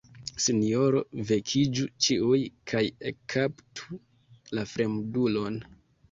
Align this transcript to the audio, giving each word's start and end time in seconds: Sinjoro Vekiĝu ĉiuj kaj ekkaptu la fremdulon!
Sinjoro 0.43 0.99
Vekiĝu 1.31 1.83
ĉiuj 2.05 2.39
kaj 2.71 2.81
ekkaptu 3.09 3.99
la 4.59 4.65
fremdulon! 4.71 5.61